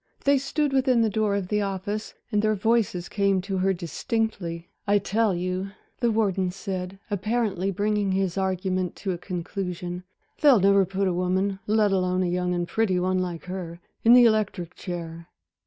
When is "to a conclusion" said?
8.95-10.03